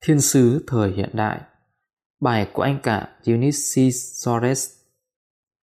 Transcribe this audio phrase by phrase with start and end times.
[0.00, 1.40] Thiên sứ thời hiện đại
[2.20, 4.70] Bài của anh cả Ulysses Sores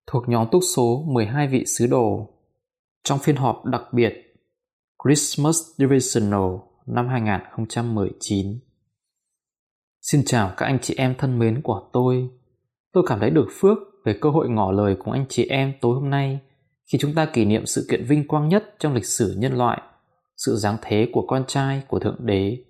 [0.06, 2.28] thuộc nhóm túc số 12 vị sứ đồ
[3.04, 4.34] trong phiên họp đặc biệt
[5.04, 6.50] Christmas Divisional
[6.86, 8.58] năm 2019.
[10.00, 12.28] Xin chào các anh chị em thân mến của tôi.
[12.92, 15.94] Tôi cảm thấy được phước về cơ hội ngỏ lời cùng anh chị em tối
[15.94, 16.40] hôm nay
[16.92, 19.82] khi chúng ta kỷ niệm sự kiện vinh quang nhất trong lịch sử nhân loại,
[20.36, 22.64] sự giáng thế của con trai của Thượng Đế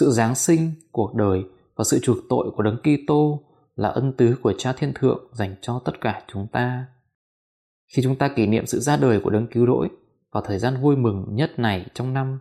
[0.00, 1.44] sự giáng sinh, cuộc đời
[1.76, 3.42] và sự chuộc tội của Đấng Kitô
[3.76, 6.86] là ân tứ của Cha Thiên Thượng dành cho tất cả chúng ta.
[7.96, 9.88] Khi chúng ta kỷ niệm sự ra đời của Đấng Cứu Rỗi
[10.32, 12.38] vào thời gian vui mừng nhất này trong năm,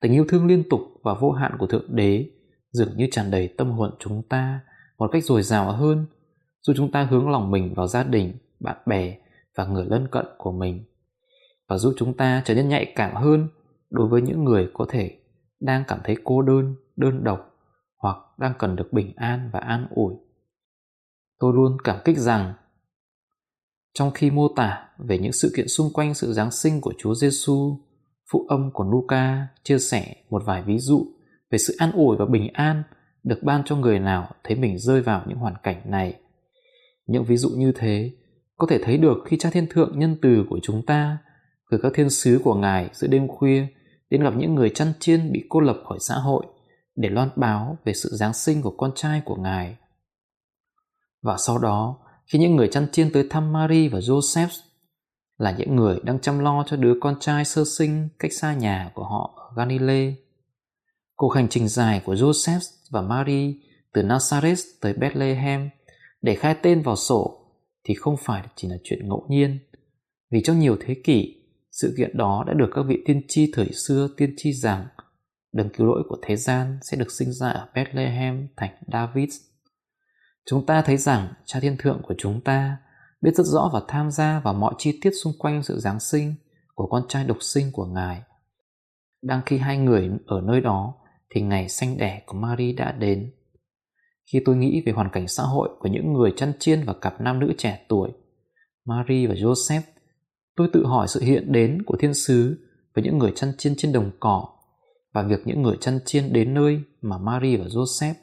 [0.00, 2.26] tình yêu thương liên tục và vô hạn của Thượng Đế
[2.72, 4.60] dường như tràn đầy tâm hồn chúng ta
[4.98, 6.06] một cách dồi dào hơn
[6.62, 9.16] dù chúng ta hướng lòng mình vào gia đình, bạn bè
[9.56, 10.84] và người lân cận của mình
[11.68, 13.48] và giúp chúng ta trở nên nhạy cảm hơn
[13.90, 15.18] đối với những người có thể
[15.60, 17.52] đang cảm thấy cô đơn đơn độc
[17.98, 20.14] hoặc đang cần được bình an và an ủi.
[21.38, 22.54] Tôi luôn cảm kích rằng
[23.94, 27.14] trong khi mô tả về những sự kiện xung quanh sự Giáng sinh của Chúa
[27.14, 27.78] Giêsu,
[28.32, 31.06] phụ âm của Luca chia sẻ một vài ví dụ
[31.50, 32.82] về sự an ủi và bình an
[33.24, 36.20] được ban cho người nào thấy mình rơi vào những hoàn cảnh này.
[37.06, 38.12] Những ví dụ như thế
[38.56, 41.18] có thể thấy được khi Cha Thiên Thượng nhân từ của chúng ta
[41.70, 43.66] gửi các thiên sứ của Ngài giữa đêm khuya
[44.10, 46.46] đến gặp những người chăn chiên bị cô lập khỏi xã hội
[46.96, 49.76] để loan báo về sự Giáng sinh của con trai của Ngài.
[51.22, 54.60] Và sau đó, khi những người chăn chiên tới thăm Mary và Joseph
[55.38, 58.90] là những người đang chăm lo cho đứa con trai sơ sinh cách xa nhà
[58.94, 60.14] của họ ở Galilee.
[61.14, 63.60] Cuộc hành trình dài của Joseph và Mary
[63.92, 65.70] từ Nazareth tới Bethlehem
[66.22, 67.38] để khai tên vào sổ
[67.84, 69.58] thì không phải chỉ là chuyện ngẫu nhiên.
[70.30, 73.72] Vì trong nhiều thế kỷ, sự kiện đó đã được các vị tiên tri thời
[73.72, 74.86] xưa tiên tri rằng
[75.52, 79.34] đấng cứu rỗi của thế gian sẽ được sinh ra ở Bethlehem thành David.
[80.50, 82.76] Chúng ta thấy rằng cha thiên thượng của chúng ta
[83.20, 86.34] biết rất rõ và tham gia vào mọi chi tiết xung quanh sự Giáng sinh
[86.74, 88.22] của con trai độc sinh của Ngài.
[89.22, 90.94] Đang khi hai người ở nơi đó
[91.34, 93.32] thì ngày sanh đẻ của Mary đã đến.
[94.32, 97.20] Khi tôi nghĩ về hoàn cảnh xã hội của những người chăn chiên và cặp
[97.20, 98.10] nam nữ trẻ tuổi,
[98.84, 99.82] Mary và Joseph,
[100.56, 103.92] tôi tự hỏi sự hiện đến của thiên sứ với những người chăn chiên trên
[103.92, 104.51] đồng cỏ
[105.12, 108.14] và việc những người chăn chiên đến nơi mà Mary và Joseph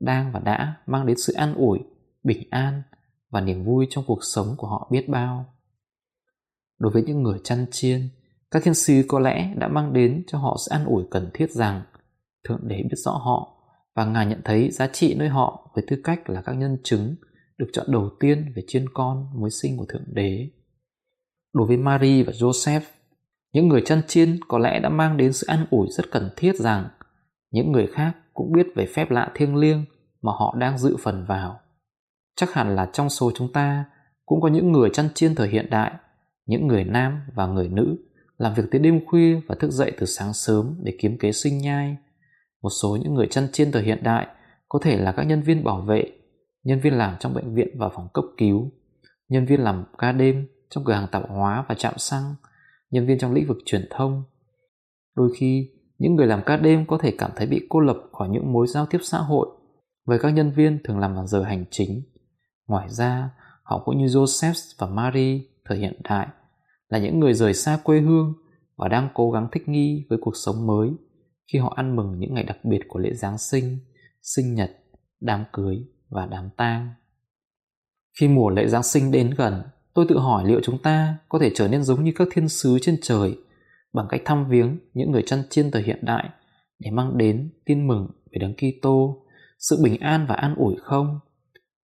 [0.00, 1.78] đang và đã mang đến sự an ủi,
[2.24, 2.82] bình an
[3.30, 5.54] và niềm vui trong cuộc sống của họ biết bao.
[6.78, 8.08] Đối với những người chăn chiên,
[8.50, 11.50] các thiên sứ có lẽ đã mang đến cho họ sự an ủi cần thiết
[11.50, 11.82] rằng
[12.48, 13.56] Thượng Đế biết rõ họ
[13.94, 17.14] và Ngài nhận thấy giá trị nơi họ với tư cách là các nhân chứng
[17.58, 20.50] được chọn đầu tiên về chiên con mới sinh của Thượng Đế.
[21.52, 22.80] Đối với Mary và Joseph,
[23.52, 26.56] những người chăn chiên có lẽ đã mang đến sự an ủi rất cần thiết
[26.56, 26.88] rằng
[27.50, 29.84] những người khác cũng biết về phép lạ thiêng liêng
[30.22, 31.60] mà họ đang dự phần vào.
[32.36, 33.84] Chắc hẳn là trong số chúng ta
[34.26, 35.92] cũng có những người chăn chiên thời hiện đại,
[36.46, 37.96] những người nam và người nữ
[38.38, 41.58] làm việc tới đêm khuya và thức dậy từ sáng sớm để kiếm kế sinh
[41.58, 41.96] nhai.
[42.62, 44.26] Một số những người chăn chiên thời hiện đại
[44.68, 46.10] có thể là các nhân viên bảo vệ,
[46.62, 48.70] nhân viên làm trong bệnh viện và phòng cấp cứu,
[49.28, 52.34] nhân viên làm ca đêm trong cửa hàng tạp hóa và trạm xăng,
[52.90, 54.22] nhân viên trong lĩnh vực truyền thông.
[55.16, 58.28] Đôi khi, những người làm ca đêm có thể cảm thấy bị cô lập khỏi
[58.28, 59.48] những mối giao tiếp xã hội
[60.06, 62.02] với các nhân viên thường làm vào giờ hành chính.
[62.66, 63.30] Ngoài ra,
[63.62, 66.28] họ cũng như Joseph và Mary thời hiện đại
[66.88, 68.34] là những người rời xa quê hương
[68.76, 70.90] và đang cố gắng thích nghi với cuộc sống mới
[71.52, 73.78] khi họ ăn mừng những ngày đặc biệt của lễ Giáng sinh,
[74.22, 74.70] sinh nhật,
[75.20, 75.76] đám cưới
[76.08, 76.88] và đám tang.
[78.20, 79.62] Khi mùa lễ Giáng sinh đến gần,
[79.94, 82.78] tôi tự hỏi liệu chúng ta có thể trở nên giống như các thiên sứ
[82.82, 83.36] trên trời
[83.92, 86.28] bằng cách thăm viếng những người chăn chiên thời hiện đại
[86.78, 89.22] để mang đến tin mừng về đấng Kitô,
[89.58, 91.20] sự bình an và an ủi không?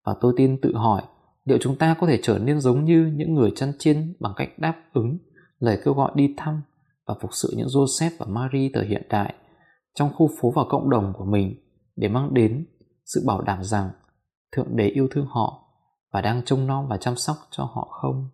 [0.05, 1.03] Và tôi tin tự hỏi
[1.45, 4.59] liệu chúng ta có thể trở nên giống như những người chăn chiên bằng cách
[4.59, 5.19] đáp ứng
[5.59, 6.63] lời kêu gọi đi thăm
[7.07, 9.35] và phục sự những Joseph và Mary thời hiện đại
[9.95, 11.55] trong khu phố và cộng đồng của mình
[11.97, 12.67] để mang đến
[13.05, 13.91] sự bảo đảm rằng
[14.53, 15.66] Thượng Đế yêu thương họ
[16.13, 18.29] và đang trông nom và chăm sóc cho họ không?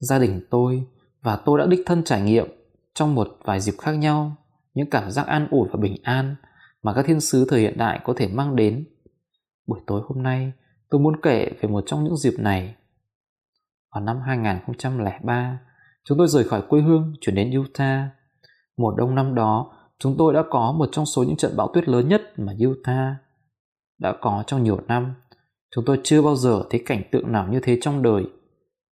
[0.00, 0.86] Gia đình tôi
[1.22, 2.46] và tôi đã đích thân trải nghiệm
[2.94, 4.36] trong một vài dịp khác nhau
[4.74, 6.36] những cảm giác an ủi và bình an
[6.82, 8.84] mà các thiên sứ thời hiện đại có thể mang đến.
[9.66, 10.52] Buổi tối hôm nay,
[10.90, 12.74] tôi muốn kể về một trong những dịp này.
[13.94, 15.60] Vào năm 2003,
[16.04, 18.08] chúng tôi rời khỏi quê hương chuyển đến Utah.
[18.76, 21.88] Mùa đông năm đó, chúng tôi đã có một trong số những trận bão tuyết
[21.88, 23.16] lớn nhất mà Utah
[23.98, 25.14] đã có trong nhiều năm
[25.74, 28.24] Chúng tôi chưa bao giờ thấy cảnh tượng nào như thế trong đời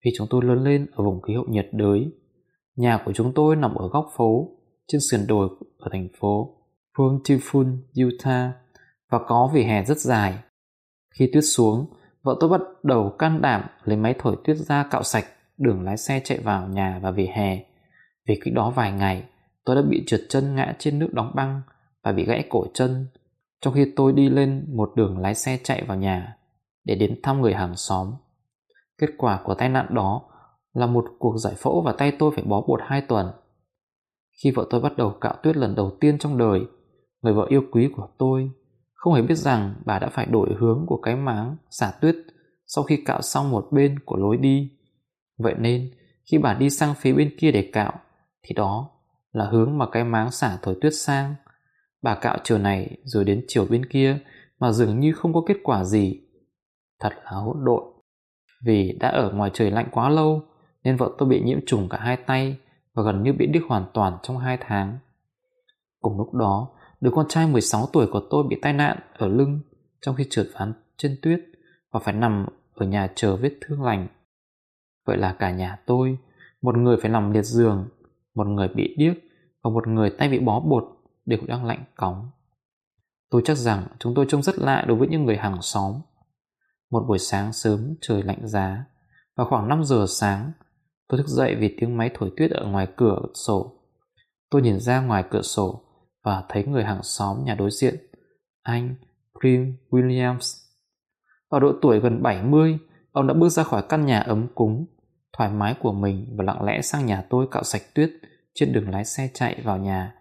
[0.05, 2.13] vì chúng tôi lớn lên ở vùng khí hậu nhiệt đới.
[2.77, 4.49] Nhà của chúng tôi nằm ở góc phố,
[4.89, 5.49] trên sườn đồi
[5.79, 6.57] ở thành phố
[6.99, 8.51] Pontifun, Utah
[9.11, 10.39] và có vỉa hè rất dài.
[11.15, 11.87] Khi tuyết xuống,
[12.23, 15.25] vợ tôi bắt đầu can đảm lấy máy thổi tuyết ra cạo sạch
[15.59, 17.65] đường lái xe chạy vào nhà và vỉa hè.
[18.29, 19.25] Vì cách đó vài ngày,
[19.65, 21.63] tôi đã bị trượt chân ngã trên nước đóng băng
[22.05, 23.07] và bị gãy cổ chân
[23.61, 26.37] trong khi tôi đi lên một đường lái xe chạy vào nhà
[26.91, 28.15] để đến thăm người hàng xóm.
[28.99, 30.23] Kết quả của tai nạn đó
[30.73, 33.31] là một cuộc giải phẫu và tay tôi phải bó bột hai tuần.
[34.43, 36.61] Khi vợ tôi bắt đầu cạo tuyết lần đầu tiên trong đời,
[37.23, 38.51] người vợ yêu quý của tôi
[38.93, 42.17] không hề biết rằng bà đã phải đổi hướng của cái máng xả tuyết
[42.67, 44.71] sau khi cạo xong một bên của lối đi.
[45.39, 45.91] Vậy nên,
[46.31, 47.93] khi bà đi sang phía bên kia để cạo,
[48.43, 48.91] thì đó
[49.33, 51.35] là hướng mà cái máng xả thổi tuyết sang.
[52.03, 54.19] Bà cạo chiều này rồi đến chiều bên kia
[54.59, 56.21] mà dường như không có kết quả gì.
[57.01, 57.83] Thật là hỗn độn.
[58.65, 60.43] Vì đã ở ngoài trời lạnh quá lâu
[60.85, 62.57] nên vợ tôi bị nhiễm trùng cả hai tay
[62.95, 64.99] và gần như bị điếc hoàn toàn trong hai tháng.
[66.01, 66.69] Cùng lúc đó,
[67.01, 69.61] đứa con trai 16 tuổi của tôi bị tai nạn ở lưng
[70.01, 71.41] trong khi trượt ván trên tuyết
[71.91, 74.09] và phải nằm ở nhà chờ vết thương lành.
[75.07, 76.19] Vậy là cả nhà tôi,
[76.63, 77.89] một người phải nằm liệt giường,
[78.35, 79.17] một người bị điếc
[79.63, 80.85] và một người tay bị bó bột
[81.27, 82.31] đều đang lạnh cóng.
[83.31, 85.95] Tôi chắc rằng chúng tôi trông rất lạ đối với những người hàng xóm.
[86.91, 88.85] Một buổi sáng sớm trời lạnh giá,
[89.37, 90.53] và khoảng 5 giờ sáng,
[91.09, 93.73] tôi thức dậy vì tiếng máy thổi tuyết ở ngoài cửa sổ.
[94.51, 95.83] Tôi nhìn ra ngoài cửa sổ
[96.25, 97.95] và thấy người hàng xóm nhà đối diện,
[98.63, 98.95] anh
[99.41, 100.67] Prim Williams.
[101.49, 102.79] Ở độ tuổi gần 70,
[103.13, 104.87] ông đã bước ra khỏi căn nhà ấm cúng,
[105.33, 108.11] thoải mái của mình và lặng lẽ sang nhà tôi cạo sạch tuyết
[108.55, 110.15] trên đường lái xe chạy vào nhà.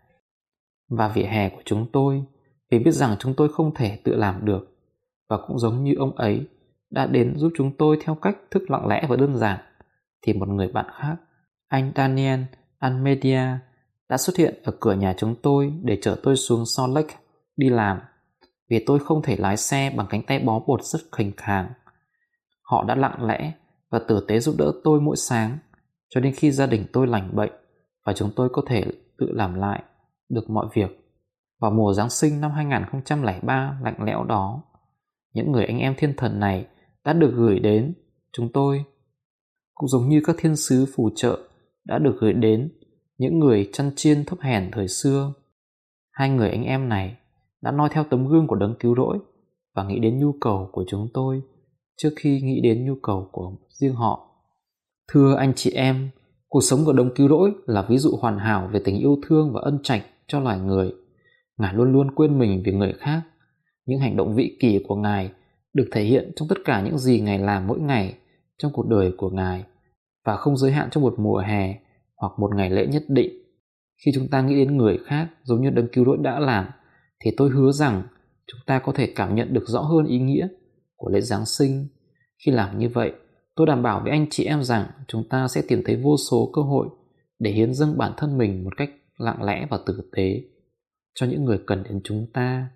[0.89, 2.23] Và vỉa hè của chúng tôi,
[2.71, 4.77] vì biết rằng chúng tôi không thể tự làm được,
[5.29, 6.47] và cũng giống như ông ấy
[6.89, 9.59] đã đến giúp chúng tôi theo cách thức lặng lẽ và đơn giản,
[10.21, 11.15] thì một người bạn khác,
[11.67, 12.39] anh Daniel
[12.79, 13.43] Almedia,
[14.09, 17.15] đã xuất hiện ở cửa nhà chúng tôi để chở tôi xuống Salt Lake
[17.57, 17.99] đi làm
[18.69, 21.73] vì tôi không thể lái xe bằng cánh tay bó bột rất khỉnh khàng.
[22.61, 23.51] Họ đã lặng lẽ
[23.89, 25.57] và tử tế giúp đỡ tôi mỗi sáng
[26.09, 27.51] cho đến khi gia đình tôi lành bệnh
[28.05, 28.83] và chúng tôi có thể
[29.17, 29.83] tự làm lại
[30.29, 30.89] được mọi việc.
[31.59, 34.63] Vào mùa Giáng sinh năm 2003 lạnh lẽo đó,
[35.33, 36.67] những người anh em thiên thần này
[37.05, 37.93] đã được gửi đến
[38.33, 38.83] chúng tôi
[39.73, 41.39] cũng giống như các thiên sứ phù trợ
[41.85, 42.71] đã được gửi đến
[43.17, 45.33] những người chăn chiên thấp hèn thời xưa.
[46.11, 47.17] Hai người anh em này
[47.61, 49.17] đã noi theo tấm gương của đấng cứu rỗi
[49.75, 51.41] và nghĩ đến nhu cầu của chúng tôi
[51.97, 54.29] trước khi nghĩ đến nhu cầu của riêng họ.
[55.11, 56.09] Thưa anh chị em,
[56.47, 59.53] cuộc sống của đấng cứu rỗi là ví dụ hoàn hảo về tình yêu thương
[59.53, 60.93] và ân trạch cho loài người.
[61.57, 63.21] Ngài luôn luôn quên mình vì người khác.
[63.85, 65.31] Những hành động vĩ kỳ của Ngài
[65.73, 68.17] được thể hiện trong tất cả những gì Ngài làm mỗi ngày
[68.57, 69.63] trong cuộc đời của Ngài
[70.25, 71.79] và không giới hạn trong một mùa hè
[72.15, 73.29] hoặc một ngày lễ nhất định.
[74.05, 76.65] Khi chúng ta nghĩ đến người khác giống như đấng cứu rỗi đã làm,
[77.23, 78.03] thì tôi hứa rằng
[78.47, 80.47] chúng ta có thể cảm nhận được rõ hơn ý nghĩa
[80.95, 81.87] của lễ Giáng sinh.
[82.45, 83.11] Khi làm như vậy,
[83.55, 86.51] tôi đảm bảo với anh chị em rằng chúng ta sẽ tìm thấy vô số
[86.53, 86.87] cơ hội
[87.39, 90.43] để hiến dâng bản thân mình một cách lặng lẽ và tử tế
[91.15, 92.69] cho những người cần đến chúng ta.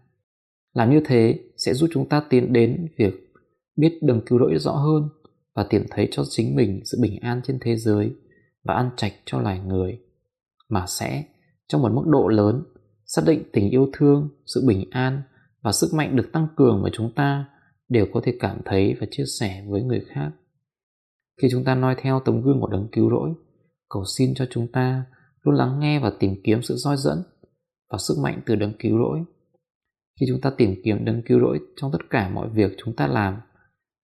[0.74, 3.14] Làm như thế sẽ giúp chúng ta tiến đến việc
[3.76, 5.10] biết đường cứu rỗi rõ hơn
[5.56, 8.12] và tìm thấy cho chính mình sự bình an trên thế giới
[8.64, 10.00] và an trạch cho loài người.
[10.70, 11.24] Mà sẽ,
[11.68, 12.64] trong một mức độ lớn,
[13.06, 15.22] xác định tình yêu thương, sự bình an
[15.62, 17.46] và sức mạnh được tăng cường mà chúng ta
[17.90, 20.32] đều có thể cảm thấy và chia sẻ với người khác.
[21.42, 23.30] Khi chúng ta noi theo tấm gương của đấng cứu rỗi,
[23.90, 25.06] cầu xin cho chúng ta
[25.44, 27.24] luôn lắng nghe và tìm kiếm sự soi dẫn
[27.90, 29.20] và sức mạnh từ đấng cứu rỗi
[30.20, 33.08] khi chúng ta tìm kiếm đấng cứu rỗi trong tất cả mọi việc chúng ta
[33.08, 33.42] làm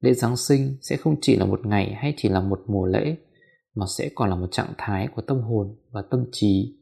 [0.01, 3.15] lễ giáng sinh sẽ không chỉ là một ngày hay chỉ là một mùa lễ,
[3.75, 6.75] mà sẽ còn là một trạng thái của tâm hồn và tâm trí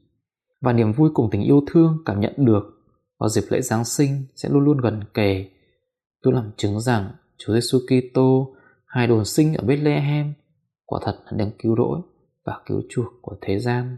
[0.62, 2.63] và niềm vui cùng tình yêu thương cảm nhận được
[3.19, 5.50] vào dịp lễ Giáng sinh sẽ luôn luôn gần kề.
[6.24, 8.55] Tôi làm chứng rằng Chúa Giêsu Kitô,
[8.86, 10.34] hai đồn sinh ở Bethlehem,
[10.86, 12.01] quả thật là đấng cứu rỗi
[12.46, 13.98] và cứu chuộc của thế gian.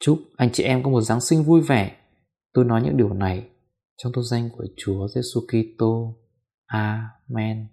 [0.00, 1.96] Chúc anh chị em có một Giáng sinh vui vẻ.
[2.52, 3.48] Tôi nói những điều này
[3.96, 6.14] trong tôn danh của Chúa Giêsu Kitô.
[6.66, 7.66] Amen.